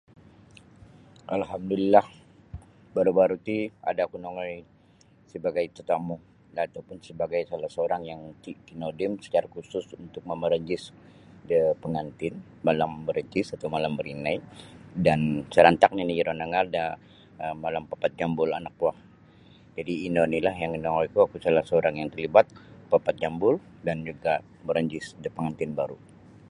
Alhamdulillah 1.37 2.01
baru-baru 2.97 3.35
ti 3.47 3.57
ada 3.89 4.01
oku 4.07 4.17
nongoi 4.23 4.55
sebagai 5.31 5.65
tatamu' 5.77 6.25
dan 6.55 6.63
atau 6.69 6.81
pun 6.87 6.97
sebagai 7.07 7.41
salah 7.49 7.71
saorang 7.75 8.01
yang 8.11 8.21
ki 8.41 8.51
kinodim 8.67 9.11
sacara 9.23 9.47
khusus 9.55 9.85
untuk 10.03 10.23
mamarenjis 10.29 10.83
de 11.49 11.59
pangantin 11.81 12.33
malam 12.67 12.91
berenjis 13.07 13.47
atau 13.55 13.67
malam 13.75 13.91
barinai 13.97 14.37
dan 15.05 15.19
sarantak 15.53 15.91
nini' 15.95 16.19
iro 16.21 16.33
nangaal 16.35 16.65
da 16.75 16.83
um 17.43 17.55
malam 17.65 17.83
papat 17.91 18.11
jambul 18.19 18.49
anak 18.57 18.73
kuo 18.79 18.91
jadi' 19.77 19.99
inolah 20.09 20.55
inongoiku 20.65 21.17
oku 21.25 21.35
salah 21.45 21.65
saorang 21.69 21.95
yang 22.01 22.09
tarlibat 22.11 22.47
papat 22.91 23.15
jambul 23.21 23.55
dan 23.85 23.97
juga' 24.07 24.35
merenjis 24.65 25.07
da 25.23 25.29
pangantin 25.35 25.71
baru'. 25.79 26.01